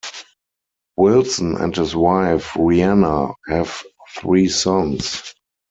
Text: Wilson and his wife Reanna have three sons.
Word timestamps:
Wilson 0.97 1.57
and 1.57 1.75
his 1.75 1.95
wife 1.95 2.55
Reanna 2.55 3.33
have 3.49 3.83
three 4.17 4.49
sons. 4.49 5.35